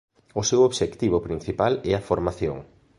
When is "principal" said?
1.27-1.73